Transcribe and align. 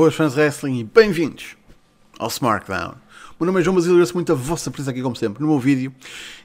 Boas 0.00 0.14
fãs 0.14 0.32
de 0.32 0.40
wrestling 0.40 0.78
e 0.78 0.84
bem-vindos 0.84 1.58
ao 2.18 2.28
SmackDown. 2.28 2.94
O 3.38 3.44
meu 3.44 3.48
nome 3.48 3.60
é 3.60 3.62
João 3.62 3.74
Basílio 3.76 3.92
e 3.92 3.96
agradeço 3.96 4.14
muito 4.14 4.32
a 4.32 4.34
vossa 4.34 4.70
presença 4.70 4.92
aqui, 4.92 5.02
como 5.02 5.14
sempre, 5.14 5.42
no 5.42 5.48
meu 5.50 5.58
vídeo. 5.58 5.94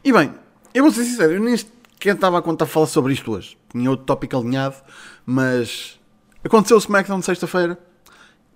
E 0.04 0.12
bem, 0.12 0.34
eu 0.74 0.84
vou 0.84 0.92
ser 0.92 1.06
sincero, 1.06 1.32
eu 1.32 1.40
nem 1.40 1.54
estava 1.54 2.38
a 2.38 2.42
contar 2.42 2.66
falar 2.66 2.88
sobre 2.88 3.14
isto 3.14 3.32
hoje. 3.32 3.58
Tinha 3.72 3.90
outro 3.90 4.06
tópico 4.06 4.36
alinhado, 4.36 4.76
mas 5.26 5.98
aconteceu 6.44 6.76
o 6.76 6.80
SmackDown 6.82 7.20
de 7.20 7.26
sexta-feira 7.28 7.80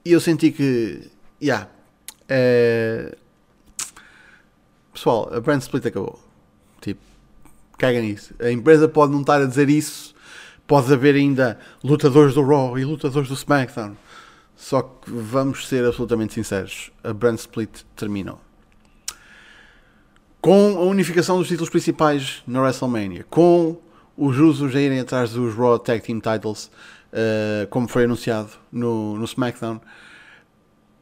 e 0.04 0.12
eu 0.12 0.20
senti 0.20 0.52
que, 0.52 1.10
já, 1.42 1.46
yeah, 1.46 1.70
é... 2.28 3.18
pessoal, 4.92 5.34
a 5.34 5.39
brand 5.39 5.61
split 5.61 5.86
acabou. 5.86 6.20
Tipo, 6.82 7.00
caga 7.78 8.02
nisso. 8.02 8.34
A 8.38 8.52
empresa 8.52 8.86
pode 8.89 9.14
não 9.14 9.21
estar 9.21 9.42
a 9.42 9.46
dizer 9.46 9.70
isso, 9.70 10.14
pode 10.68 10.92
haver 10.92 11.16
ainda 11.16 11.57
lutadores 11.82 12.34
do 12.34 12.43
Raw 12.43 12.78
e 12.78 12.84
lutadores 12.84 13.29
do 13.29 13.36
SmackDown 13.36 13.96
só 14.60 14.82
que 14.82 15.10
vamos 15.10 15.70
ser 15.70 15.86
absolutamente 15.86 16.34
sinceros: 16.34 16.92
a 17.02 17.14
brand 17.14 17.40
split 17.40 17.70
terminou. 17.96 18.42
Com 20.42 20.78
a 20.78 20.82
unificação 20.82 21.38
dos 21.38 21.48
títulos 21.48 21.70
principais 21.70 22.44
na 22.46 22.62
WrestleMania, 22.62 23.26
com 23.30 23.78
os 24.18 24.38
Usos 24.38 24.76
a 24.76 24.82
irem 24.82 25.00
atrás 25.00 25.32
dos 25.32 25.56
Raw 25.56 25.80
Tag 25.80 26.02
Team 26.02 26.20
Titles, 26.20 26.66
uh, 26.66 27.68
como 27.70 27.88
foi 27.88 28.04
anunciado 28.04 28.50
no, 28.70 29.16
no 29.18 29.24
SmackDown, 29.24 29.80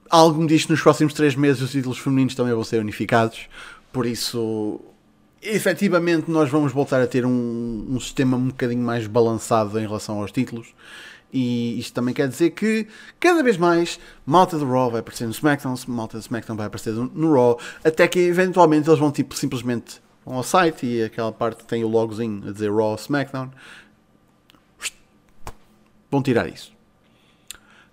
algo 0.07 0.39
me 0.39 0.47
diz 0.47 0.65
que 0.65 0.71
nos 0.71 0.81
próximos 0.81 1.13
3 1.13 1.35
meses 1.35 1.61
os 1.61 1.71
títulos 1.71 1.97
femininos 1.97 2.35
também 2.35 2.53
vão 2.53 2.63
ser 2.63 2.79
unificados. 2.79 3.47
Por 3.91 4.05
isso, 4.05 4.79
efetivamente, 5.41 6.29
nós 6.29 6.47
vamos 6.47 6.71
voltar 6.71 7.01
a 7.01 7.07
ter 7.07 7.25
um, 7.25 7.87
um 7.89 7.99
sistema 7.99 8.37
um 8.37 8.49
bocadinho 8.49 8.83
mais 8.83 9.07
balançado 9.07 9.79
em 9.79 9.87
relação 9.87 10.21
aos 10.21 10.31
títulos 10.31 10.67
e 11.31 11.79
isto 11.79 11.93
também 11.93 12.13
quer 12.13 12.27
dizer 12.27 12.51
que 12.51 12.87
cada 13.19 13.43
vez 13.43 13.57
mais 13.57 13.99
malta 14.25 14.57
do 14.57 14.69
Raw 14.69 14.89
vai 14.89 15.01
aparecer 15.01 15.25
no 15.25 15.31
SmackDown, 15.31 15.75
malta 15.87 16.17
do 16.17 16.21
SmackDown 16.21 16.55
vai 16.55 16.67
aparecer 16.67 16.93
no 16.93 17.33
Raw, 17.33 17.59
até 17.83 18.07
que 18.07 18.19
eventualmente 18.19 18.89
eles 18.89 18.99
vão 18.99 19.11
tipo 19.11 19.35
simplesmente 19.35 20.01
vão 20.25 20.35
ao 20.35 20.43
site 20.43 20.85
e 20.85 21.03
aquela 21.03 21.31
parte 21.31 21.65
tem 21.65 21.83
o 21.83 21.87
logozinho 21.87 22.47
a 22.47 22.51
dizer 22.51 22.71
Raw 22.71 22.95
SmackDown. 22.95 23.51
Vão 26.09 26.23
tirar 26.23 26.47
isso. 26.47 26.71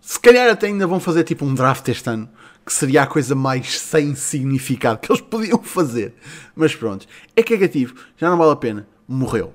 Se 0.01 0.21
calhar 0.21 0.49
até 0.49 0.67
ainda 0.67 0.87
vão 0.87 1.01
fazer 1.01 1.25
tipo 1.25 1.45
um 1.45 1.55
draft 1.55 1.89
este 1.89 2.09
ano, 2.09 2.29
que 2.65 2.73
seria 2.73 3.03
a 3.03 3.07
coisa 3.07 3.35
mais 3.35 3.81
sem 3.81 4.15
significado 4.15 4.99
que 4.99 5.11
eles 5.11 5.21
podiam 5.21 5.63
fazer. 5.63 6.15
Mas 6.55 6.75
pronto, 6.75 7.07
é 7.35 7.43
cagativo, 7.43 7.95
já 8.17 8.31
não 8.31 8.37
vale 8.37 8.53
a 8.53 8.57
pena, 8.57 8.87
morreu. 9.09 9.55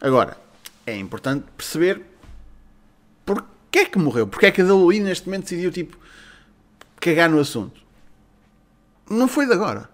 Agora, 0.00 0.36
é 0.86 0.96
importante 0.96 1.44
perceber 1.56 2.02
Porquê 3.70 3.80
é 3.80 3.84
que 3.84 3.98
morreu? 3.98 4.26
Porquê 4.26 4.46
é 4.46 4.50
que 4.50 4.62
a 4.62 4.64
WWE 4.64 5.00
neste 5.00 5.26
momento 5.26 5.42
decidiu 5.42 5.70
tipo 5.70 5.98
cagar 6.96 7.28
no 7.28 7.38
assunto? 7.38 7.80
Não 9.10 9.28
foi 9.28 9.46
de 9.46 9.52
agora. 9.52 9.90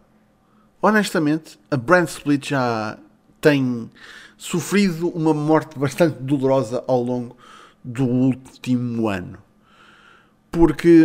Honestamente, 0.80 1.58
a 1.70 1.76
brand 1.76 2.06
split 2.06 2.50
já 2.50 2.98
tem 3.40 3.90
sofrido 4.36 5.08
uma 5.08 5.34
morte 5.34 5.76
bastante 5.78 6.16
dolorosa 6.22 6.84
ao 6.86 7.02
longo 7.02 7.36
do 7.82 8.04
último 8.04 9.08
ano. 9.08 9.38
Porque 10.52 11.04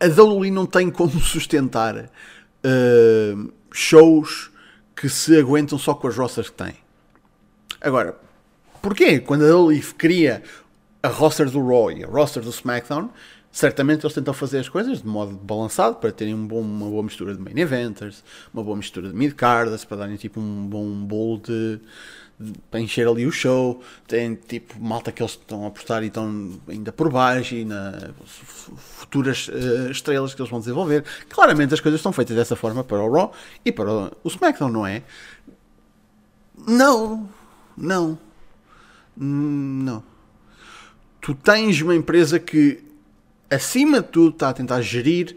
a 0.00 0.06
WWE 0.06 0.50
não 0.50 0.64
tem 0.64 0.90
como 0.90 1.10
sustentar 1.20 1.96
uh, 2.06 3.52
shows 3.70 4.50
que 4.96 5.08
se 5.08 5.38
aguentam 5.38 5.78
só 5.78 5.94
com 5.94 6.08
as 6.08 6.16
roças 6.16 6.48
que 6.48 6.56
tem. 6.56 6.74
Agora, 7.80 8.18
Porquê? 8.82 9.20
Quando 9.20 9.44
ele 9.44 9.80
cria 9.98 10.42
a 11.02 11.08
roster 11.08 11.50
do 11.50 11.66
Raw 11.66 11.90
e 11.90 12.04
a 12.04 12.06
roster 12.06 12.42
do 12.42 12.50
SmackDown, 12.50 13.10
certamente 13.50 14.04
eles 14.04 14.14
tentam 14.14 14.32
fazer 14.32 14.58
as 14.58 14.68
coisas 14.68 15.02
de 15.02 15.08
modo 15.08 15.32
balançado 15.36 15.96
para 15.96 16.12
terem 16.12 16.34
um 16.34 16.46
bom, 16.46 16.60
uma 16.60 16.88
boa 16.88 17.02
mistura 17.02 17.34
de 17.34 17.40
main 17.40 17.58
eventers, 17.58 18.22
uma 18.52 18.62
boa 18.62 18.76
mistura 18.76 19.08
de 19.08 19.14
mid-carders, 19.14 19.84
para 19.84 19.98
darem 19.98 20.16
tipo 20.16 20.40
um 20.40 20.66
bom 20.66 20.86
bowl 21.04 21.38
de, 21.38 21.80
para 22.70 22.80
encher 22.80 23.06
ali 23.06 23.26
o 23.26 23.32
show. 23.32 23.82
Tem 24.06 24.34
tipo 24.34 24.80
malta 24.80 25.10
que 25.10 25.22
eles 25.22 25.32
estão 25.32 25.64
a 25.64 25.68
apostar 25.68 26.02
e 26.02 26.06
estão 26.06 26.60
ainda 26.68 26.92
por 26.92 27.10
baixo 27.10 27.54
e 27.54 27.64
na 27.64 28.10
futuras 28.76 29.48
uh, 29.48 29.90
estrelas 29.90 30.32
que 30.32 30.40
eles 30.40 30.50
vão 30.50 30.60
desenvolver. 30.60 31.04
Claramente 31.28 31.74
as 31.74 31.80
coisas 31.80 31.98
estão 31.98 32.12
feitas 32.12 32.36
dessa 32.36 32.56
forma 32.56 32.84
para 32.84 33.02
o 33.02 33.12
Raw 33.12 33.32
e 33.64 33.72
para 33.72 33.90
o 33.90 34.28
SmackDown, 34.28 34.70
não 34.70 34.86
é? 34.86 35.02
Não, 36.66 37.28
não. 37.76 38.29
Não. 39.22 40.02
Tu 41.20 41.34
tens 41.34 41.82
uma 41.82 41.94
empresa 41.94 42.40
que, 42.40 42.82
acima 43.50 44.00
de 44.00 44.08
tudo, 44.08 44.30
está 44.30 44.48
a 44.48 44.54
tentar 44.54 44.80
gerir 44.80 45.36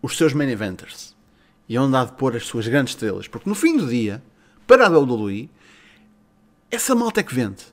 os 0.00 0.16
seus 0.16 0.32
main 0.32 0.48
eventers 0.48 1.16
e 1.68 1.76
onde 1.76 1.96
há 1.96 2.04
de 2.04 2.12
pôr 2.12 2.36
as 2.36 2.46
suas 2.46 2.68
grandes 2.68 2.94
estrelas. 2.94 3.26
Porque 3.26 3.48
no 3.48 3.56
fim 3.56 3.76
do 3.76 3.88
dia, 3.88 4.22
para 4.68 4.86
a 4.86 4.98
WWE, 4.98 5.50
essa 6.70 6.94
malta 6.94 7.20
é 7.20 7.22
que 7.24 7.34
vende. 7.34 7.64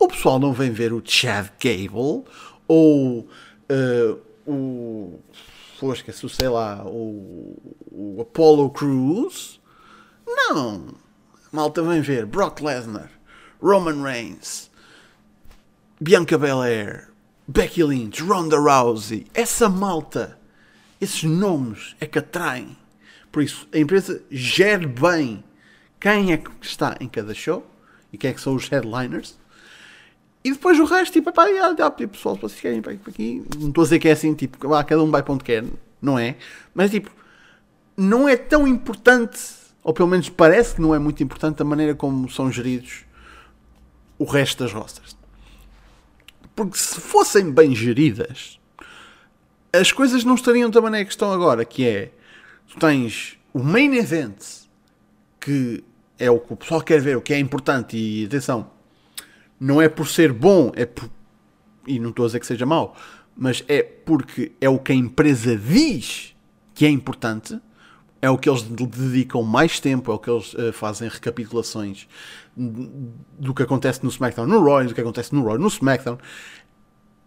O 0.00 0.08
pessoal 0.08 0.40
não 0.40 0.52
vem 0.52 0.72
ver 0.72 0.92
o 0.92 1.00
Chad 1.04 1.48
Gable 1.62 2.24
ou 2.66 3.20
uh, 3.20 4.20
o. 4.44 5.20
Fosca, 5.78 6.12
sei 6.12 6.48
lá, 6.48 6.84
o, 6.84 7.56
o 7.90 8.20
Apollo 8.20 8.70
Cruz. 8.70 9.60
Não. 10.26 10.94
A 11.34 11.56
malta 11.56 11.82
vem 11.82 12.00
ver 12.00 12.26
Brock 12.26 12.60
Lesnar. 12.60 13.10
Roman 13.62 14.02
Reigns, 14.02 14.71
Bianca 16.02 16.36
Belair, 16.36 17.10
Becky 17.46 17.84
Lynch, 17.84 18.20
Ronda 18.24 18.58
Rousey, 18.58 19.24
essa 19.32 19.68
malta, 19.68 20.36
esses 21.00 21.22
nomes 21.22 21.94
é 22.00 22.06
que 22.06 22.18
atraem. 22.18 22.76
Por 23.30 23.40
isso, 23.40 23.68
a 23.72 23.78
empresa 23.78 24.20
gere 24.28 24.84
bem 24.84 25.44
quem 26.00 26.32
é 26.32 26.38
que 26.38 26.50
está 26.60 26.96
em 26.98 27.08
cada 27.08 27.32
show 27.32 27.64
e 28.12 28.18
quem 28.18 28.30
é 28.30 28.34
que 28.34 28.40
são 28.40 28.56
os 28.56 28.66
headliners. 28.66 29.38
E 30.42 30.50
depois 30.50 30.76
o 30.80 30.86
resto, 30.86 31.12
tipo, 31.12 31.32
pá, 31.32 31.46
já, 31.46 31.72
já, 31.72 31.88
tipo, 31.92 32.14
pessoal, 32.14 32.34
se 32.34 32.40
vocês 32.40 32.60
querem 32.60 32.82
para 32.82 32.94
aqui, 32.94 33.40
não 33.56 33.68
estou 33.68 33.82
a 33.82 33.84
dizer 33.84 34.00
que 34.00 34.08
é 34.08 34.12
assim, 34.12 34.34
tipo, 34.34 34.74
ah, 34.74 34.82
cada 34.82 35.04
um 35.04 35.10
vai 35.12 35.22
para 35.22 35.34
onde 35.34 35.44
quer, 35.44 35.64
não 36.00 36.18
é? 36.18 36.34
Mas, 36.74 36.90
tipo, 36.90 37.12
não 37.96 38.28
é 38.28 38.36
tão 38.36 38.66
importante, 38.66 39.38
ou 39.84 39.94
pelo 39.94 40.08
menos 40.08 40.28
parece 40.28 40.74
que 40.74 40.80
não 40.80 40.92
é 40.92 40.98
muito 40.98 41.22
importante 41.22 41.62
a 41.62 41.64
maneira 41.64 41.94
como 41.94 42.28
são 42.28 42.50
geridos 42.50 43.04
o 44.18 44.24
resto 44.24 44.64
das 44.64 44.72
rosters. 44.72 45.21
Porque 46.66 46.82
se 46.82 47.00
fossem 47.00 47.50
bem 47.50 47.74
geridas, 47.74 48.58
as 49.72 49.90
coisas 49.90 50.24
não 50.24 50.34
estariam 50.34 50.70
da 50.70 50.80
maneira 50.80 51.04
que 51.04 51.12
estão 51.12 51.32
agora, 51.32 51.64
que 51.64 51.86
é 51.86 52.12
tu 52.68 52.78
tens 52.78 53.38
o 53.52 53.62
main 53.62 53.94
event 53.94 54.36
que 55.40 55.82
é 56.18 56.30
o 56.30 56.38
que 56.38 56.52
o 56.52 56.56
pessoal 56.56 56.80
quer 56.80 57.00
ver, 57.00 57.16
o 57.16 57.20
que 57.20 57.34
é 57.34 57.38
importante 57.38 57.96
e 57.96 58.26
atenção, 58.26 58.70
não 59.58 59.82
é 59.82 59.88
por 59.88 60.06
ser 60.06 60.32
bom, 60.32 60.70
é 60.76 60.86
por, 60.86 61.10
e 61.86 61.98
não 61.98 62.10
estou 62.10 62.24
a 62.24 62.28
dizer 62.28 62.40
que 62.40 62.46
seja 62.46 62.64
mau, 62.64 62.96
mas 63.36 63.64
é 63.66 63.82
porque 63.82 64.52
é 64.60 64.68
o 64.68 64.78
que 64.78 64.92
a 64.92 64.94
empresa 64.94 65.56
diz 65.56 66.36
que 66.74 66.86
é 66.86 66.88
importante 66.88 67.60
é 68.22 68.30
o 68.30 68.38
que 68.38 68.48
eles 68.48 68.62
dedicam 68.62 69.42
mais 69.42 69.80
tempo, 69.80 70.12
é 70.12 70.14
o 70.14 70.18
que 70.18 70.30
eles 70.30 70.54
uh, 70.54 70.72
fazem 70.72 71.08
recapitulações 71.08 72.06
do 72.56 73.52
que 73.52 73.64
acontece 73.64 74.04
no 74.04 74.10
SmackDown 74.10 74.46
no 74.46 74.64
Raw, 74.64 74.84
do 74.84 74.94
que 74.94 75.00
acontece 75.00 75.34
no 75.34 75.44
Raw 75.44 75.58
no 75.58 75.66
SmackDown. 75.66 76.18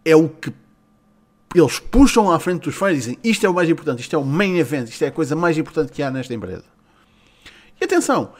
É 0.05 0.15
o 0.15 0.29
que 0.29 0.53
eles 1.53 1.79
puxam 1.79 2.31
à 2.31 2.39
frente 2.39 2.63
dos 2.63 2.75
fãs 2.75 2.93
e 2.93 2.95
dizem 2.95 3.19
isto 3.23 3.45
é 3.45 3.49
o 3.49 3.53
mais 3.53 3.69
importante, 3.69 3.99
isto 3.99 4.15
é 4.15 4.19
o 4.19 4.23
main 4.23 4.57
event, 4.57 4.87
isto 4.87 5.03
é 5.03 5.07
a 5.07 5.11
coisa 5.11 5.35
mais 5.35 5.57
importante 5.57 5.91
que 5.91 6.01
há 6.01 6.09
nesta 6.09 6.33
empresa. 6.33 6.63
E 7.79 7.83
atenção, 7.83 8.33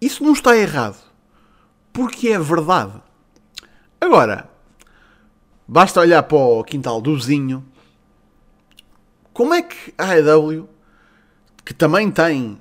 isso 0.00 0.24
não 0.24 0.32
está 0.32 0.56
errado, 0.56 0.96
porque 1.92 2.28
é 2.28 2.38
verdade. 2.38 2.94
Agora, 4.00 4.48
basta 5.68 6.00
olhar 6.00 6.22
para 6.22 6.38
o 6.38 6.64
quintal 6.64 7.00
do 7.02 7.14
vizinho. 7.14 7.64
Como 9.34 9.52
é 9.52 9.62
que 9.62 9.92
a 9.98 10.12
AEW 10.12 10.68
que 11.64 11.72
também 11.72 12.10
tem. 12.10 12.58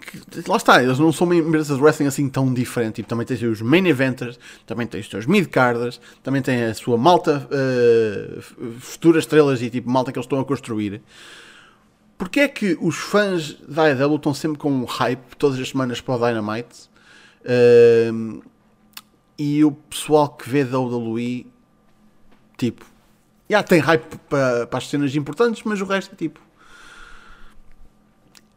Que, 0.00 0.48
lá 0.48 0.56
está, 0.56 0.82
eles 0.82 0.98
não 0.98 1.12
são 1.12 1.26
uma 1.26 1.36
empresa 1.36 1.76
de 1.76 1.80
wrestling 1.80 2.06
assim 2.06 2.28
tão 2.28 2.52
diferente. 2.52 2.96
Tipo, 2.96 3.08
também 3.08 3.24
tens 3.26 3.42
os 3.42 3.62
main 3.62 3.86
eventers, 3.86 4.38
também 4.66 4.86
tens 4.86 5.02
os 5.02 5.08
teus 5.08 5.26
mid-carders, 5.26 6.00
também 6.22 6.42
tem 6.42 6.64
a 6.64 6.74
sua 6.74 6.98
malta, 6.98 7.48
uh, 7.50 8.42
futuras 8.80 9.24
estrelas 9.24 9.62
e 9.62 9.70
tipo 9.70 9.88
malta 9.88 10.12
que 10.12 10.18
eles 10.18 10.26
estão 10.26 10.40
a 10.40 10.44
construir. 10.44 11.00
Porquê 12.18 12.40
é 12.40 12.48
que 12.48 12.76
os 12.80 12.96
fãs 12.96 13.54
da 13.66 13.84
AEW 13.84 14.16
estão 14.16 14.34
sempre 14.34 14.58
com 14.58 14.70
um 14.70 14.84
hype 14.84 15.36
todas 15.36 15.58
as 15.58 15.68
semanas 15.70 16.00
para 16.00 16.14
o 16.14 16.18
Dynamite 16.18 16.88
uh, 17.42 18.42
e 19.38 19.64
o 19.64 19.72
pessoal 19.72 20.28
que 20.28 20.48
vê 20.48 20.64
da 20.64 20.78
WWE 20.78 21.46
tipo 22.56 22.84
já 23.50 23.62
tem 23.62 23.80
hype 23.80 24.18
para, 24.28 24.66
para 24.66 24.78
as 24.78 24.88
cenas 24.88 25.14
importantes, 25.14 25.62
mas 25.64 25.80
o 25.80 25.84
resto 25.84 26.12
é 26.12 26.16
tipo 26.16 26.40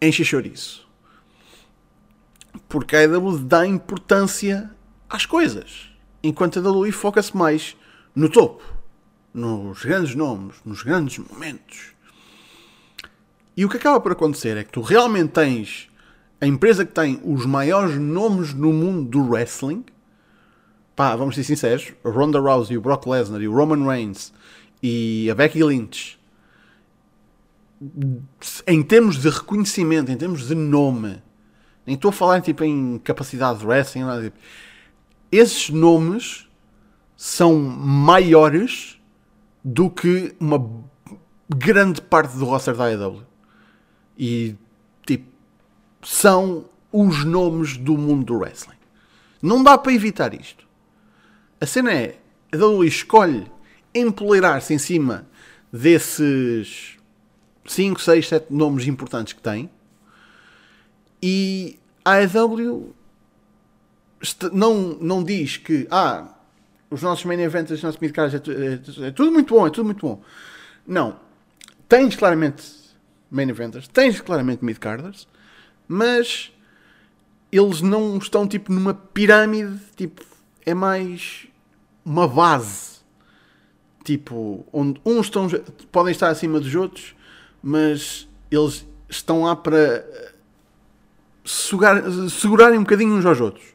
enche 0.02 0.24
chouriço. 0.24 0.88
Porque 2.70 2.96
a 2.96 3.00
AEW 3.00 3.40
dá 3.40 3.66
importância 3.66 4.72
às 5.10 5.26
coisas, 5.26 5.90
enquanto 6.24 6.60
a 6.60 6.62
WWE 6.62 6.92
foca-se 6.92 7.36
mais 7.36 7.76
no 8.16 8.30
topo. 8.30 8.64
nos 9.34 9.84
grandes 9.84 10.16
nomes, 10.16 10.56
nos 10.64 10.82
grandes 10.82 11.18
momentos. 11.18 11.94
E 13.58 13.66
o 13.66 13.70
que 13.70 13.76
acaba 13.78 14.00
por 14.00 14.14
acontecer 14.14 14.56
é 14.56 14.64
que 14.64 14.72
tu 14.72 14.82
realmente 14.82 15.32
tens 15.32 15.90
a 16.40 16.48
empresa 16.48 16.86
que 16.86 16.94
tem 16.94 17.20
os 17.24 17.46
maiores 17.46 17.98
nomes 17.98 18.54
no 18.54 18.72
mundo 18.72 19.10
do 19.10 19.30
wrestling. 19.30 19.84
Pá, 20.96 21.16
vamos 21.16 21.36
ser 21.36 21.44
sinceros: 21.44 21.94
Ronda 22.04 22.40
Rousey, 22.40 22.78
o 22.78 22.82
Brock 22.82 23.08
Lesnar 23.08 23.42
e 23.42 23.48
o 23.48 23.54
Roman 23.54 23.86
Reigns 23.86 24.34
e 24.82 25.30
a 25.30 25.36
Becky 25.36 25.64
Lynch. 25.64 26.18
Em 28.68 28.84
termos 28.84 29.18
de 29.18 29.30
reconhecimento, 29.30 30.12
em 30.12 30.18
termos 30.18 30.48
de 30.48 30.56
nome, 30.56 31.22
nem 31.86 31.96
estou 31.96 32.10
a 32.10 32.14
falar 32.14 32.42
tipo, 32.42 32.64
em 32.64 33.00
capacidade 33.00 33.60
de 33.60 33.66
wrestling, 33.66 34.04
nada 34.04 34.24
tipo. 34.24 34.38
Esses 35.32 35.70
nomes 35.70 36.48
são 37.16 37.60
maiores 37.60 39.00
do 39.64 39.90
que 39.90 40.36
uma 40.40 40.64
grande 41.50 42.02
parte 42.02 42.38
do 42.38 42.46
roster 42.46 42.76
da 42.76 42.86
AEW. 42.86 43.24
E, 44.18 44.56
tipo, 45.06 45.28
são 46.02 46.66
os 46.92 47.26
nomes 47.26 47.78
do 47.78 47.98
mundo 47.98 48.26
do 48.26 48.38
wrestling. 48.38 48.78
Não 49.42 49.62
dá 49.64 49.78
para 49.78 49.94
evitar 49.94 50.34
isto. 50.34 50.66
A 51.60 51.66
cena 51.66 51.92
é, 51.92 52.18
a 52.52 52.58
WWE 52.58 52.88
escolhe 52.88 53.52
empoleirar-se 53.94 54.74
em 54.74 54.78
cima 54.78 55.28
desses 55.72 56.95
5, 57.66 58.02
6, 58.02 58.28
7 58.28 58.54
nomes 58.54 58.88
importantes 58.88 59.34
que 59.34 59.42
tem 59.42 59.70
e 61.22 61.80
a 62.04 62.16
AEW 62.16 62.94
não, 64.52 64.98
não 65.02 65.24
diz 65.24 65.58
que 65.58 65.88
ah, 65.90 66.36
os 66.90 67.02
nossos 67.02 67.26
main 67.26 67.40
events, 67.42 67.72
os 67.72 67.84
nossos 67.84 68.00
midcards 68.00 68.34
é, 68.34 68.52
é, 68.52 69.08
é, 69.08 69.12
tudo 69.12 69.32
muito 69.32 69.54
bom, 69.54 69.66
é 69.66 69.70
tudo 69.70 69.86
muito 69.86 70.06
bom. 70.06 70.22
Não. 70.86 71.20
Tens 71.88 72.16
claramente 72.16 72.64
main 73.30 73.50
eventers, 73.50 73.88
tens 73.88 74.22
claramente 74.22 74.64
midcarders, 74.64 75.28
mas 75.88 76.52
eles 77.52 77.82
não 77.82 78.18
estão 78.18 78.48
tipo 78.48 78.72
numa 78.72 78.94
pirâmide, 78.94 79.80
tipo, 79.96 80.24
é 80.66 80.74
mais 80.74 81.48
uma 82.04 82.28
base. 82.28 82.96
Tipo, 84.04 84.66
onde 84.72 85.02
uns 85.04 85.26
estão, 85.26 85.48
podem 85.92 86.12
estar 86.12 86.30
acima 86.30 86.60
dos 86.60 86.76
outros, 86.76 87.15
mas 87.66 88.30
eles 88.52 88.86
estão 89.10 89.42
lá 89.42 89.56
para 89.56 90.06
sugar, 91.44 92.04
segurarem 92.30 92.78
um 92.78 92.84
bocadinho 92.84 93.16
uns 93.16 93.26
aos 93.26 93.42
outros. 93.42 93.66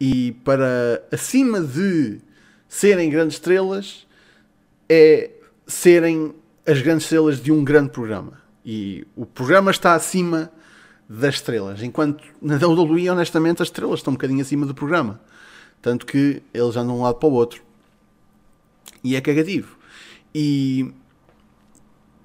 E 0.00 0.30
para, 0.44 1.04
acima 1.10 1.60
de 1.60 2.20
serem 2.68 3.10
grandes 3.10 3.34
estrelas, 3.34 4.06
é 4.88 5.32
serem 5.66 6.32
as 6.64 6.80
grandes 6.80 7.06
estrelas 7.06 7.42
de 7.42 7.50
um 7.50 7.64
grande 7.64 7.90
programa. 7.90 8.40
E 8.64 9.04
o 9.16 9.26
programa 9.26 9.72
está 9.72 9.94
acima 9.94 10.52
das 11.08 11.34
estrelas. 11.34 11.82
Enquanto 11.82 12.22
na 12.40 12.54
WWE, 12.54 13.10
honestamente, 13.10 13.62
as 13.62 13.68
estrelas 13.68 13.98
estão 13.98 14.12
um 14.12 14.14
bocadinho 14.14 14.42
acima 14.42 14.64
do 14.64 14.74
programa. 14.76 15.20
Tanto 15.82 16.06
que 16.06 16.40
eles 16.54 16.76
andam 16.76 16.94
de 16.94 17.00
um 17.00 17.02
lado 17.02 17.16
para 17.16 17.28
o 17.28 17.32
outro. 17.32 17.62
E 19.02 19.16
é 19.16 19.20
cagativo. 19.20 19.76
E 20.32 20.92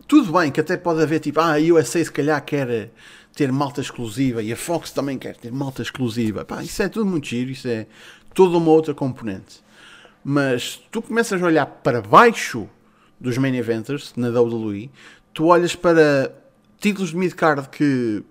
tudo 0.08 0.32
bem 0.32 0.52
que 0.52 0.60
até 0.60 0.78
pode 0.78 1.02
haver 1.02 1.20
tipo, 1.20 1.40
ah, 1.40 1.56
a 1.56 1.58
USA 1.58 2.04
se 2.04 2.12
calhar 2.12 2.44
quer 2.44 2.92
ter 3.34 3.52
malta 3.52 3.82
exclusiva 3.82 4.42
e 4.44 4.54
a 4.54 4.56
Fox 4.56 4.92
também 4.92 5.18
quer 5.18 5.36
ter 5.36 5.52
malta 5.52 5.82
exclusiva. 5.82 6.46
Pá, 6.46 6.64
isso 6.64 6.82
é 6.84 6.90
tudo 6.90 7.06
muito 7.06 7.28
giro, 7.28 7.52
isso 7.52 7.68
é 7.68 7.88
toda 8.34 8.58
uma 8.58 8.72
outra 8.72 8.94
componente. 8.94 9.64
Mas 10.24 10.82
tu 10.92 11.02
começas 11.02 11.42
a 11.42 11.46
olhar 11.46 11.66
para 11.66 12.02
baixo 12.02 12.70
dos 13.20 13.38
main 13.38 13.56
eventers 13.56 14.14
na 14.16 14.30
WWE, 14.30 14.90
tu 15.34 15.46
olhas 15.46 15.76
para 15.76 16.34
títulos 16.80 17.12
de 17.12 17.18
mid-card 17.18 17.70
que 17.70 18.24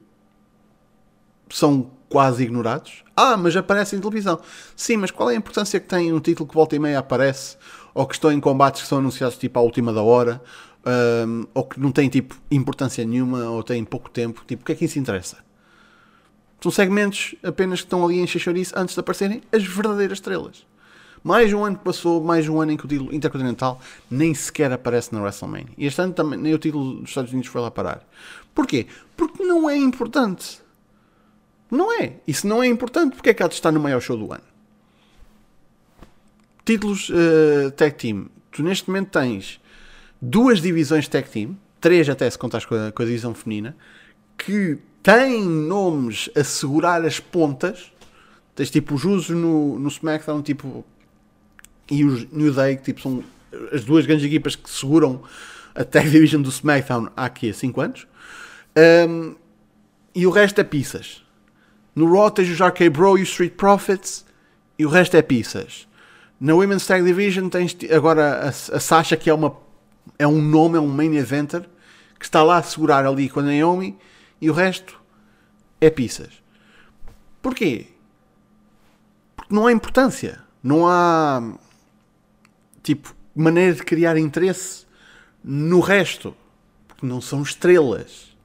são 1.50 1.90
quase 2.08 2.42
ignorados. 2.42 3.02
Ah, 3.16 3.36
mas 3.36 3.56
aparecem 3.56 3.98
em 3.98 4.02
televisão. 4.02 4.38
Sim, 4.76 4.98
mas 4.98 5.10
qual 5.10 5.30
é 5.30 5.34
a 5.34 5.36
importância 5.36 5.80
que 5.80 5.86
tem 5.86 6.12
um 6.12 6.20
título 6.20 6.48
que 6.48 6.54
volta 6.54 6.76
e 6.76 6.78
meia 6.78 6.98
aparece? 6.98 7.56
Ou 7.94 8.06
que 8.06 8.14
estão 8.14 8.30
em 8.30 8.40
combates 8.40 8.82
que 8.82 8.88
são 8.88 8.98
anunciados 8.98 9.36
tipo 9.36 9.58
à 9.58 9.62
última 9.62 9.92
da 9.92 10.02
hora? 10.02 10.42
Um, 10.84 11.46
ou 11.54 11.64
que 11.64 11.78
não 11.78 11.92
tem 11.92 12.08
tipo 12.08 12.34
importância 12.50 13.04
nenhuma, 13.04 13.48
ou 13.50 13.62
tem 13.62 13.84
pouco 13.84 14.10
tempo? 14.10 14.42
Tipo, 14.46 14.62
o 14.62 14.66
que 14.66 14.72
é 14.72 14.74
que 14.74 14.84
isso 14.84 14.98
interessa? 14.98 15.38
São 16.60 16.70
segmentos 16.70 17.34
apenas 17.42 17.80
que 17.80 17.86
estão 17.86 18.04
ali 18.04 18.20
em 18.20 18.26
chachorice 18.26 18.72
antes 18.76 18.94
de 18.94 19.00
aparecerem 19.00 19.42
as 19.52 19.64
verdadeiras 19.64 20.18
estrelas. 20.18 20.66
Mais 21.24 21.52
um 21.52 21.64
ano 21.64 21.76
que 21.76 21.84
passou, 21.84 22.22
mais 22.22 22.48
um 22.48 22.60
ano 22.60 22.72
em 22.72 22.76
que 22.76 22.84
o 22.84 22.88
título 22.88 23.14
intercontinental 23.14 23.80
nem 24.10 24.34
sequer 24.34 24.72
aparece 24.72 25.12
na 25.12 25.20
WrestleMania. 25.20 25.72
E 25.78 25.86
este 25.86 26.00
ano 26.00 26.12
também 26.12 26.38
nem 26.38 26.52
o 26.52 26.58
título 26.58 27.00
dos 27.00 27.10
Estados 27.10 27.32
Unidos 27.32 27.48
foi 27.48 27.60
lá 27.60 27.70
parar. 27.70 28.04
Porquê? 28.52 28.86
Porque 29.16 29.42
não 29.44 29.70
é 29.70 29.76
importante. 29.76 30.60
Não 31.70 31.92
é. 32.00 32.14
E 32.26 32.34
se 32.34 32.46
não 32.46 32.62
é 32.62 32.66
importante, 32.66 33.14
porque 33.14 33.30
é 33.30 33.34
que 33.34 33.42
há 33.42 33.46
de 33.48 33.54
estar 33.54 33.70
no 33.70 33.78
maior 33.78 34.00
show 34.00 34.16
do 34.16 34.32
ano? 34.32 34.42
Títulos 36.64 37.08
uh, 37.08 37.70
tag 37.76 37.96
team. 37.96 38.28
Tu 38.50 38.62
neste 38.62 38.88
momento 38.88 39.10
tens 39.10 39.60
duas 40.22 40.62
divisões 40.62 41.08
tag 41.08 41.28
team, 41.28 41.58
três 41.80 42.08
até 42.08 42.30
se 42.30 42.38
contares 42.38 42.64
com 42.64 42.76
a, 42.76 42.92
com 42.92 43.02
a 43.02 43.04
divisão 43.04 43.34
feminina, 43.34 43.76
que 44.38 44.78
têm 45.02 45.44
nomes 45.44 46.30
a 46.36 46.44
segurar 46.44 47.04
as 47.04 47.18
pontas. 47.18 47.92
Tens 48.54 48.70
tipo 48.70 48.94
os 48.94 49.04
usos 49.04 49.30
no, 49.30 49.78
no 49.78 49.88
SmackDown, 49.88 50.40
tipo 50.42 50.84
e 51.90 52.04
os 52.04 52.30
New 52.30 52.52
Day, 52.52 52.76
que 52.76 52.84
tipo, 52.84 53.00
são 53.00 53.24
as 53.72 53.84
duas 53.84 54.06
grandes 54.06 54.24
equipas 54.24 54.54
que 54.54 54.70
seguram 54.70 55.22
a 55.74 55.84
Tag 55.84 56.08
Division 56.08 56.40
do 56.40 56.48
SmackDown 56.48 57.10
há 57.16 57.24
aqui 57.24 57.50
há 57.50 57.54
5 57.54 57.80
anos. 57.80 58.06
Um, 59.08 59.34
e 60.14 60.26
o 60.26 60.30
resto 60.30 60.60
é 60.60 60.64
pizzas. 60.64 61.22
No 61.94 62.10
Raw 62.14 62.30
tens 62.30 62.48
os 62.48 62.60
RK 62.60 62.88
Bro 62.90 63.18
e 63.18 63.22
os 63.22 63.28
Street 63.28 63.52
Profits 63.52 64.24
e 64.78 64.86
o 64.86 64.88
resto 64.88 65.16
é 65.16 65.22
pizzas. 65.22 65.86
Na 66.40 66.54
Women's 66.54 66.86
Tag 66.86 67.04
Division 67.04 67.48
tens 67.48 67.76
agora 67.94 68.40
a, 68.44 68.48
a 68.48 68.80
Sasha, 68.80 69.16
que 69.16 69.28
é, 69.28 69.34
uma, 69.34 69.54
é 70.18 70.26
um 70.26 70.40
nome, 70.40 70.78
é 70.78 70.80
um 70.80 70.88
main 70.88 71.14
eventer, 71.16 71.68
que 72.18 72.24
está 72.24 72.42
lá 72.42 72.58
a 72.58 72.62
segurar 72.62 73.04
ali 73.04 73.28
com 73.28 73.40
a 73.40 73.42
Naomi 73.42 73.98
e 74.40 74.48
o 74.48 74.52
resto 74.52 75.00
é 75.80 75.90
pizzas. 75.90 76.42
Porquê? 77.40 77.88
Porque 79.34 79.52
não 79.52 79.66
há 79.66 79.72
importância. 79.72 80.40
Não 80.62 80.86
há 80.86 81.42
tipo, 82.82 83.14
maneira 83.34 83.74
de 83.74 83.82
criar 83.82 84.16
interesse 84.16 84.86
no 85.42 85.80
resto. 85.80 86.36
Porque 86.86 87.04
não 87.04 87.20
são 87.20 87.42
estrelas. 87.42 88.36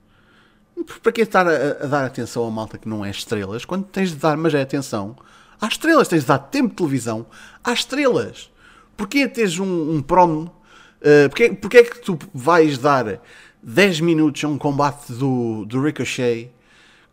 Para 1.03 1.12
que 1.12 1.22
estar 1.22 1.48
a, 1.48 1.84
a, 1.84 1.88
dar 1.88 2.05
atenção 2.05 2.46
a 2.46 2.51
malta 2.51 2.77
que 2.77 2.89
não 2.89 3.05
é 3.05 3.12
estrelas 3.12 3.65
quando 3.65 3.86
tens 3.86 4.10
de 4.10 4.15
dar, 4.15 4.38
mas 4.38 4.53
é 4.53 4.62
atenção 4.62 5.15
às 5.60 5.74
estrelas, 5.74 6.08
tens 6.08 6.22
de 6.22 6.27
dar 6.27 6.38
tempo 6.39 6.70
de 6.70 6.75
televisão 6.75 7.25
às 7.63 7.79
estrelas. 7.79 8.51
Porquê 8.96 9.27
teres 9.27 9.60
um, 9.60 9.91
um 9.96 10.01
promo? 10.01 10.53
Uh, 11.01 11.30
porquê, 11.30 11.50
porquê 11.54 11.77
é 11.77 11.84
que 11.84 12.00
tu 12.00 12.18
vais 12.34 12.77
dar 12.77 13.22
10 13.62 14.01
minutos 14.01 14.44
a 14.44 14.48
um 14.48 14.58
combate 14.58 15.13
do, 15.13 15.66
do 15.66 15.82
Ricochet 15.82 16.51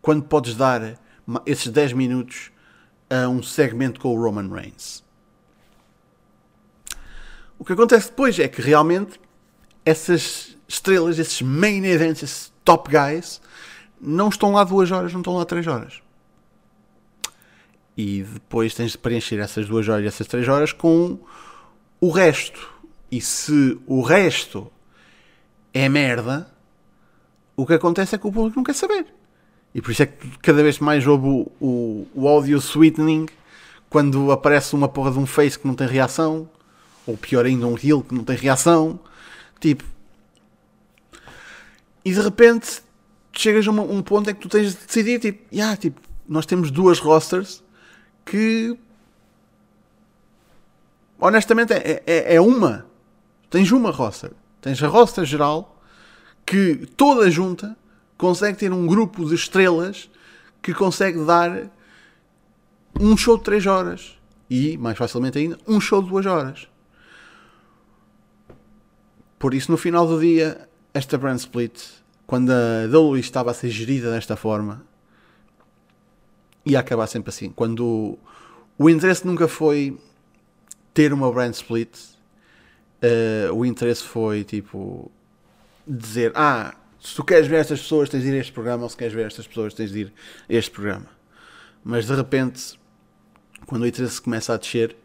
quando 0.01 0.23
podes 0.23 0.55
dar 0.55 0.99
esses 1.45 1.67
10 1.67 1.93
minutos 1.93 2.51
a 3.09 3.27
um 3.27 3.43
segmento 3.43 3.99
com 3.99 4.15
o 4.15 4.21
Roman 4.21 4.49
Reigns? 4.49 5.03
O 7.57 7.63
que 7.63 7.73
acontece 7.73 8.09
depois 8.09 8.37
é 8.39 8.47
que 8.47 8.61
realmente 8.61 9.19
essas 9.85 10.57
estrelas, 10.67 11.19
esses 11.19 11.41
main 11.41 11.85
events, 11.85 12.23
esses 12.23 12.53
top 12.63 12.89
guys, 12.89 13.41
não 14.01 14.29
estão 14.29 14.51
lá 14.51 14.63
duas 14.63 14.91
horas, 14.91 15.13
não 15.13 15.21
estão 15.21 15.35
lá 15.35 15.45
três 15.45 15.65
horas. 15.67 16.01
E 17.95 18.23
depois 18.23 18.73
tens 18.73 18.91
de 18.91 18.97
preencher 18.97 19.39
essas 19.39 19.67
duas 19.67 19.87
horas 19.87 20.03
e 20.03 20.07
essas 20.07 20.27
três 20.27 20.47
horas 20.47 20.73
com 20.73 21.17
o 22.01 22.09
resto. 22.09 22.74
E 23.15 23.21
se 23.21 23.79
o 23.87 24.01
resto 24.01 24.69
é 25.73 25.87
merda, 25.87 26.51
o 27.55 27.65
que 27.65 27.73
acontece 27.73 28.13
é 28.13 28.17
que 28.17 28.27
o 28.27 28.31
público 28.31 28.57
não 28.57 28.63
quer 28.65 28.75
saber. 28.75 29.05
E 29.73 29.81
por 29.81 29.91
isso 29.91 30.03
é 30.03 30.05
que 30.05 30.37
cada 30.39 30.61
vez 30.61 30.79
mais 30.79 31.07
houve 31.07 31.25
o, 31.25 31.51
o, 31.61 32.07
o 32.13 32.27
audio 32.27 32.59
sweetening 32.59 33.25
quando 33.89 34.33
aparece 34.33 34.75
uma 34.75 34.89
porra 34.89 35.11
de 35.11 35.19
um 35.19 35.25
face 35.25 35.57
que 35.57 35.65
não 35.65 35.75
tem 35.75 35.87
reação 35.87 36.49
ou 37.07 37.15
pior 37.15 37.45
ainda, 37.45 37.65
um 37.65 37.77
heal 37.81 38.03
que 38.03 38.13
não 38.13 38.25
tem 38.25 38.35
reação. 38.35 38.99
Tipo. 39.61 39.85
E 42.03 42.11
de 42.11 42.19
repente 42.19 42.83
chegas 43.31 43.65
a 43.65 43.71
um, 43.71 44.01
ponto 44.01 44.29
em 44.29 44.33
que 44.33 44.41
tu 44.41 44.49
tens 44.49 44.71
de 44.71 44.85
decidir, 44.85 45.21
tipo, 45.21 45.55
yeah, 45.55 45.77
tipo, 45.77 46.01
nós 46.27 46.45
temos 46.45 46.69
duas 46.69 46.99
rosters 46.99 47.63
que 48.25 48.77
honestamente 51.17 51.71
é, 51.71 52.03
é, 52.05 52.35
é 52.35 52.41
uma. 52.41 52.84
Tens 53.55 53.71
uma 53.71 53.89
roster. 53.89 54.33
Tens 54.59 54.83
a 54.83 54.87
roster 54.89 55.23
geral 55.23 55.81
que 56.45 56.85
toda 56.97 57.31
junta 57.31 57.77
consegue 58.17 58.57
ter 58.57 58.73
um 58.73 58.85
grupo 58.85 59.23
de 59.23 59.33
estrelas 59.33 60.09
que 60.61 60.73
consegue 60.73 61.23
dar 61.23 61.71
um 62.99 63.15
show 63.15 63.37
de 63.37 63.45
3 63.45 63.65
horas 63.65 64.19
e, 64.49 64.77
mais 64.77 64.97
facilmente 64.97 65.37
ainda, 65.37 65.57
um 65.65 65.79
show 65.79 66.03
de 66.03 66.09
2 66.09 66.25
horas. 66.25 66.67
Por 69.39 69.53
isso, 69.53 69.71
no 69.71 69.77
final 69.77 70.05
do 70.05 70.19
dia, 70.19 70.67
esta 70.93 71.17
brand 71.17 71.39
split, 71.39 71.81
quando 72.27 72.51
a 72.51 72.89
WWE 72.93 73.21
estava 73.21 73.51
a 73.51 73.53
ser 73.53 73.69
gerida 73.69 74.11
desta 74.11 74.35
forma, 74.35 74.85
ia 76.65 76.81
acabar 76.81 77.07
sempre 77.07 77.29
assim. 77.29 77.49
Quando 77.51 78.19
o 78.77 78.89
interesse 78.89 79.25
nunca 79.25 79.47
foi 79.47 79.97
ter 80.93 81.13
uma 81.13 81.31
brand 81.31 81.53
split, 81.53 82.14
uh, 83.05 83.53
o 83.53 83.65
interesse 83.65 84.03
foi 84.03 84.43
tipo 84.43 85.11
dizer: 85.87 86.31
Ah, 86.35 86.75
se 86.99 87.15
tu 87.15 87.23
queres 87.23 87.47
ver 87.47 87.57
estas 87.57 87.81
pessoas, 87.81 88.09
tens 88.09 88.23
de 88.23 88.29
ir 88.29 88.33
a 88.33 88.37
este 88.37 88.51
programa, 88.51 88.83
ou 88.83 88.89
se 88.89 88.97
queres 88.97 89.13
ver 89.13 89.27
estas 89.27 89.47
pessoas, 89.47 89.73
tens 89.73 89.91
de 89.91 89.99
ir 90.01 90.13
a 90.49 90.53
este 90.53 90.71
programa. 90.71 91.07
Mas 91.83 92.07
de 92.07 92.15
repente, 92.15 92.79
quando 93.65 93.83
o 93.83 93.87
interesse 93.87 94.21
começa 94.21 94.53
a 94.53 94.57
descer, 94.57 94.95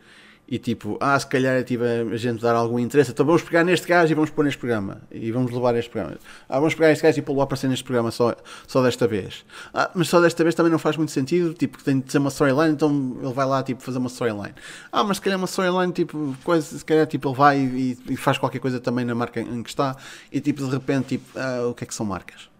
e 0.50 0.58
tipo, 0.58 0.98
ah, 1.00 1.16
se 1.16 1.28
calhar 1.28 1.54
é 1.54 1.62
tipo 1.62 1.84
a 1.84 2.16
gente 2.16 2.42
dar 2.42 2.56
algum 2.56 2.76
interesse, 2.76 3.12
então 3.12 3.24
vamos 3.24 3.40
pegar 3.40 3.62
neste 3.62 3.86
gajo 3.86 4.10
e 4.10 4.14
vamos 4.16 4.30
pôr 4.30 4.44
neste 4.44 4.58
programa 4.58 5.00
e 5.08 5.30
vamos 5.30 5.52
levar 5.52 5.76
este 5.76 5.88
programa. 5.88 6.18
Ah, 6.48 6.58
vamos 6.58 6.74
pegar 6.74 6.90
este 6.90 7.04
gajo 7.04 7.20
e 7.20 7.22
pô-lo 7.22 7.40
a 7.40 7.44
aparecer 7.44 7.68
neste 7.68 7.84
programa 7.84 8.10
só, 8.10 8.34
só 8.66 8.82
desta 8.82 9.06
vez. 9.06 9.44
Ah, 9.72 9.88
mas 9.94 10.08
só 10.08 10.20
desta 10.20 10.42
vez 10.42 10.56
também 10.56 10.72
não 10.72 10.78
faz 10.78 10.96
muito 10.96 11.12
sentido, 11.12 11.54
tipo, 11.54 11.80
tem 11.84 12.00
de 12.00 12.10
ser 12.10 12.18
uma 12.18 12.30
storyline, 12.30 12.72
então 12.72 13.16
ele 13.22 13.32
vai 13.32 13.46
lá 13.46 13.62
tipo 13.62 13.80
fazer 13.80 13.98
uma 13.98 14.08
storyline. 14.08 14.54
Ah, 14.90 15.04
mas 15.04 15.18
se 15.18 15.22
calhar 15.22 15.38
uma 15.38 15.46
storyline, 15.46 15.92
tipo, 15.92 16.36
coisa, 16.42 16.78
se 16.78 16.84
calhar 16.84 17.06
tipo 17.06 17.28
ele 17.28 17.36
vai 17.36 17.58
e, 17.60 17.98
e 18.08 18.16
faz 18.16 18.36
qualquer 18.36 18.58
coisa 18.58 18.80
também 18.80 19.04
na 19.04 19.14
marca 19.14 19.40
em 19.40 19.62
que 19.62 19.70
está 19.70 19.96
e 20.32 20.40
tipo 20.40 20.64
de 20.64 20.70
repente, 20.70 21.10
tipo, 21.10 21.38
ah, 21.38 21.68
o 21.68 21.74
que 21.74 21.84
é 21.84 21.86
que 21.86 21.94
são 21.94 22.04
marcas? 22.04 22.50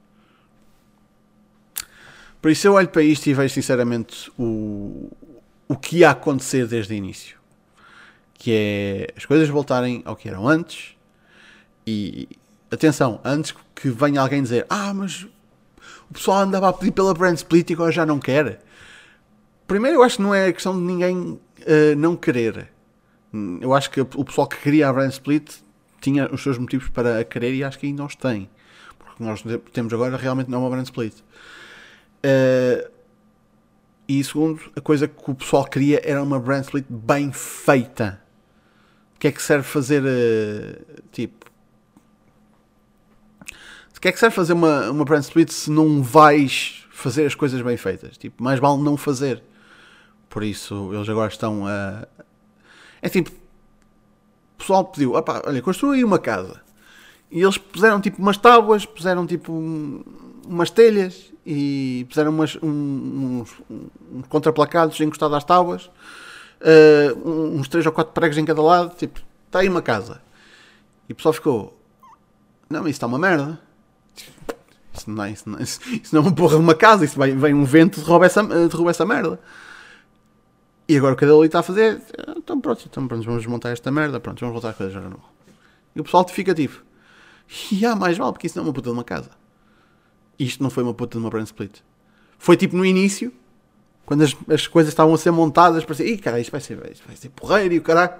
Por 2.40 2.52
isso 2.52 2.68
eu 2.68 2.74
olho 2.74 2.88
para 2.88 3.02
isto 3.02 3.26
e 3.26 3.34
vejo 3.34 3.52
sinceramente 3.52 4.30
o, 4.38 5.10
o 5.66 5.76
que 5.76 5.98
ia 5.98 6.10
acontecer 6.10 6.68
desde 6.68 6.94
o 6.94 6.96
início 6.96 7.39
que 8.40 8.52
é 8.54 9.06
as 9.14 9.26
coisas 9.26 9.46
voltarem 9.50 10.00
ao 10.06 10.16
que 10.16 10.26
eram 10.26 10.48
antes 10.48 10.96
e 11.86 12.26
atenção, 12.70 13.20
antes 13.22 13.54
que 13.74 13.90
venha 13.90 14.18
alguém 14.18 14.42
dizer 14.42 14.64
ah, 14.70 14.94
mas 14.94 15.26
o 16.08 16.14
pessoal 16.14 16.38
andava 16.38 16.70
a 16.70 16.72
pedir 16.72 16.90
pela 16.90 17.12
brand 17.12 17.36
split 17.36 17.68
e 17.68 17.74
agora 17.74 17.92
já 17.92 18.06
não 18.06 18.18
quer. 18.18 18.62
Primeiro, 19.66 19.98
eu 19.98 20.02
acho 20.02 20.16
que 20.16 20.22
não 20.22 20.34
é 20.34 20.50
questão 20.54 20.72
de 20.74 20.80
ninguém 20.80 21.16
uh, 21.18 21.38
não 21.98 22.16
querer. 22.16 22.72
Eu 23.60 23.74
acho 23.74 23.90
que 23.90 24.00
o 24.00 24.24
pessoal 24.24 24.48
que 24.48 24.56
queria 24.56 24.88
a 24.88 24.92
brand 24.92 25.10
split 25.10 25.56
tinha 26.00 26.26
os 26.32 26.42
seus 26.42 26.56
motivos 26.56 26.88
para 26.88 27.20
a 27.20 27.24
querer 27.24 27.54
e 27.54 27.62
acho 27.62 27.78
que 27.78 27.86
ainda 27.86 28.04
os 28.04 28.16
tem. 28.16 28.48
Porque 28.98 29.22
nós 29.22 29.44
temos 29.70 29.92
agora 29.92 30.16
realmente 30.16 30.50
não 30.50 30.60
é 30.60 30.62
uma 30.62 30.70
brand 30.70 30.84
split. 30.84 31.14
Uh, 32.24 32.90
e 34.08 34.24
segundo, 34.24 34.62
a 34.74 34.80
coisa 34.80 35.06
que 35.06 35.30
o 35.30 35.34
pessoal 35.34 35.66
queria 35.66 36.00
era 36.02 36.22
uma 36.22 36.40
brand 36.40 36.64
split 36.64 36.86
bem 36.88 37.30
feita 37.32 38.29
que 39.20 39.28
é 39.28 39.32
que 39.32 39.42
serve 39.42 39.64
fazer 39.64 40.02
uh, 40.02 41.02
tipo 41.12 41.40
que 44.00 44.08
é 44.08 44.12
que 44.12 44.18
serve 44.18 44.34
fazer 44.34 44.54
uma, 44.54 44.90
uma 44.90 45.04
brand 45.04 45.22
split 45.22 45.50
se 45.50 45.70
não 45.70 46.02
vais 46.02 46.86
fazer 46.90 47.26
as 47.26 47.34
coisas 47.34 47.60
bem 47.60 47.76
feitas? 47.76 48.16
Tipo 48.16 48.42
mais 48.42 48.58
vale 48.58 48.82
não 48.82 48.96
fazer. 48.96 49.42
Por 50.28 50.42
isso 50.42 50.90
eles 50.94 51.08
agora 51.08 51.28
estão 51.28 51.66
a 51.66 52.08
é 53.02 53.08
tipo 53.08 53.30
o 53.30 54.58
pessoal 54.58 54.84
pediu 54.86 55.14
opá, 55.14 55.42
olha 55.44 55.60
construí 55.60 56.02
uma 56.02 56.18
casa. 56.18 56.62
E 57.30 57.42
eles 57.42 57.58
puseram 57.58 58.00
tipo 58.00 58.22
umas 58.22 58.38
tábuas 58.38 58.86
puseram 58.86 59.26
tipo 59.26 59.52
um, 59.52 60.02
umas 60.46 60.70
telhas 60.70 61.30
e 61.44 62.06
puseram 62.08 62.30
umas, 62.30 62.56
um, 62.62 63.42
uns, 63.42 63.50
uns 63.70 64.26
contraplacados 64.28 64.98
encostados 65.00 65.36
às 65.36 65.44
tábuas 65.44 65.90
uh, 66.60 67.28
uns 67.58 67.68
3 67.68 67.86
ou 67.86 67.92
4 67.92 68.12
pregos 68.12 68.38
em 68.38 68.44
cada 68.44 68.62
lado, 68.62 68.94
tipo, 68.96 69.20
está 69.46 69.60
aí 69.60 69.68
uma 69.68 69.82
casa. 69.82 70.20
E 71.08 71.12
o 71.12 71.16
pessoal 71.16 71.32
ficou, 71.32 71.80
não, 72.68 72.80
isso 72.82 72.90
está 72.90 73.06
uma 73.06 73.18
merda. 73.18 73.60
Isso 74.92 75.10
não, 75.10 75.24
é, 75.24 75.30
isso, 75.30 75.48
não 75.48 75.58
é, 75.58 75.62
isso 75.62 75.80
não 76.12 76.22
é 76.22 76.24
uma 76.26 76.34
porra 76.34 76.56
de 76.56 76.62
uma 76.62 76.74
casa, 76.74 77.04
isso 77.04 77.16
vai, 77.16 77.32
vem 77.32 77.54
um 77.54 77.64
vento 77.64 77.98
e 77.98 78.02
derruba 78.02 78.26
essa, 78.26 78.42
derruba 78.42 78.90
essa 78.90 79.06
merda. 79.06 79.40
E 80.88 80.96
agora 80.96 81.14
o 81.14 81.16
que 81.16 81.24
ele 81.24 81.46
está 81.46 81.60
a 81.60 81.62
fazer, 81.62 82.02
então 82.36 82.60
pronto, 82.60 82.84
então 82.90 83.06
pronto, 83.06 83.24
vamos 83.24 83.46
montar 83.46 83.70
esta 83.70 83.90
merda, 83.92 84.18
pronto, 84.18 84.40
vamos 84.40 84.52
voltar 84.52 84.70
a 84.70 84.72
coisas 84.72 84.94
não. 85.02 85.20
E 85.94 86.00
o 86.00 86.04
pessoal 86.04 86.26
fica 86.28 86.52
tipo, 86.52 86.82
e 87.70 87.86
há 87.86 87.94
mais 87.94 88.18
vale, 88.18 88.32
porque 88.32 88.46
isso 88.46 88.56
não 88.56 88.64
é 88.64 88.66
uma 88.66 88.72
puta 88.72 88.90
de 88.90 88.94
uma 88.94 89.04
casa. 89.04 89.30
Isto 90.38 90.62
não 90.62 90.70
foi 90.70 90.82
uma 90.82 90.94
puta 90.94 91.18
de 91.18 91.24
uma 91.24 91.30
brand 91.30 91.44
split. 91.44 91.78
Foi 92.38 92.56
tipo 92.56 92.76
no 92.76 92.84
início, 92.84 93.32
quando 94.10 94.22
as, 94.22 94.36
as 94.52 94.66
coisas 94.66 94.90
estavam 94.92 95.14
a 95.14 95.16
ser 95.16 95.30
montadas, 95.30 95.84
parecia, 95.84 96.04
ih, 96.04 96.18
cara, 96.18 96.40
isto 96.40 96.50
vai 96.50 96.60
ser, 96.60 96.84
isto 96.90 97.06
vai 97.06 97.14
ser 97.14 97.28
porreiro 97.28 97.74
e 97.74 97.78
o 97.78 97.80
caralho. 97.80 98.14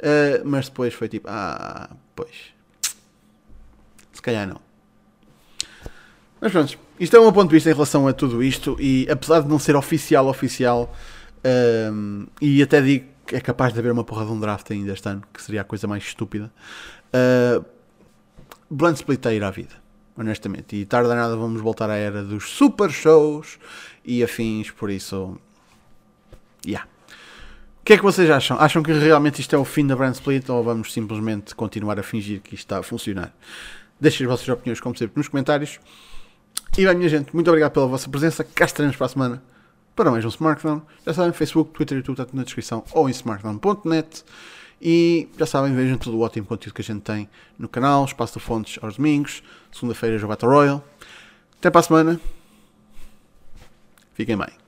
Uh, 0.00 0.42
mas 0.44 0.68
depois 0.68 0.92
foi 0.92 1.08
tipo, 1.08 1.28
ah, 1.30 1.90
pois. 2.16 2.52
Se 4.12 4.20
calhar 4.20 4.48
não. 4.48 4.60
Mas 6.40 6.50
pronto, 6.50 6.76
isto 6.98 7.16
é 7.16 7.20
um 7.20 7.30
ponto 7.30 7.50
de 7.50 7.54
vista 7.54 7.70
em 7.70 7.72
relação 7.72 8.08
a 8.08 8.12
tudo 8.12 8.42
isto 8.42 8.76
e 8.80 9.06
apesar 9.08 9.42
de 9.42 9.48
não 9.48 9.60
ser 9.60 9.76
oficial, 9.76 10.26
oficial, 10.26 10.92
um, 11.92 12.26
e 12.42 12.60
até 12.60 12.80
digo 12.80 13.06
que 13.24 13.36
é 13.36 13.40
capaz 13.40 13.72
de 13.72 13.78
haver 13.78 13.92
uma 13.92 14.02
porra 14.02 14.26
de 14.26 14.32
um 14.32 14.40
draft 14.40 14.68
ainda 14.72 14.92
este 14.92 15.08
ano, 15.08 15.22
que 15.32 15.40
seria 15.40 15.60
a 15.60 15.64
coisa 15.64 15.86
mais 15.86 16.02
estúpida, 16.02 16.52
uh, 17.14 17.64
Blunt 18.68 18.96
Split 18.96 19.24
é 19.26 19.36
ir 19.36 19.44
à 19.44 19.52
vida, 19.52 19.76
honestamente. 20.16 20.74
E 20.74 20.84
tarde 20.84 21.12
a 21.12 21.14
nada 21.14 21.36
vamos 21.36 21.60
voltar 21.60 21.88
à 21.90 21.94
era 21.94 22.24
dos 22.24 22.50
super 22.50 22.90
shows 22.90 23.56
e 24.08 24.24
afins, 24.24 24.70
por 24.70 24.90
isso. 24.90 25.38
Yeah. 26.66 26.88
O 27.80 27.84
que 27.84 27.92
é 27.92 27.96
que 27.98 28.02
vocês 28.02 28.28
acham? 28.30 28.58
Acham 28.58 28.82
que 28.82 28.90
realmente 28.92 29.40
isto 29.40 29.54
é 29.54 29.58
o 29.58 29.64
fim 29.64 29.86
da 29.86 29.94
brand 29.94 30.14
split 30.14 30.48
ou 30.48 30.64
vamos 30.64 30.92
simplesmente 30.92 31.54
continuar 31.54 31.98
a 32.00 32.02
fingir 32.02 32.40
que 32.40 32.54
isto 32.54 32.64
está 32.64 32.78
a 32.78 32.82
funcionar? 32.82 33.34
Deixem 34.00 34.24
as 34.24 34.30
vossas 34.30 34.48
opiniões, 34.48 34.80
como 34.80 34.96
sempre, 34.96 35.18
nos 35.18 35.28
comentários. 35.28 35.78
E 36.76 36.86
bem, 36.86 36.94
minha 36.94 37.08
gente, 37.08 37.34
muito 37.34 37.48
obrigado 37.48 37.72
pela 37.72 37.86
vossa 37.86 38.08
presença. 38.08 38.42
Cá 38.42 38.64
estaremos 38.64 38.96
para 38.96 39.06
a 39.06 39.08
semana 39.10 39.42
para 39.94 40.10
mais 40.10 40.24
um 40.24 40.28
Smartphone. 40.28 40.82
Já 41.04 41.12
sabem, 41.12 41.32
Facebook, 41.32 41.72
Twitter 41.72 41.98
e 41.98 42.02
tudo 42.02 42.22
está 42.22 42.34
na 42.34 42.44
descrição 42.44 42.84
ou 42.92 43.08
em 43.08 43.12
smartphone.net. 43.12 44.24
E 44.80 45.28
já 45.38 45.44
sabem, 45.44 45.74
vejam 45.74 45.98
todo 45.98 46.16
o 46.16 46.20
ótimo 46.20 46.46
conteúdo 46.46 46.74
que 46.74 46.80
a 46.80 46.84
gente 46.84 47.02
tem 47.02 47.28
no 47.58 47.68
canal. 47.68 48.06
Espaço 48.06 48.38
de 48.38 48.44
Fontes 48.44 48.82
aos 48.82 48.96
domingos. 48.96 49.42
Segunda-feira, 49.70 50.24
o 50.24 50.28
Battle 50.28 50.50
Royal. 50.50 50.84
Até 51.58 51.68
para 51.70 51.80
a 51.80 51.82
semana. 51.82 52.37
Fiquem 54.18 54.36
bem. 54.36 54.67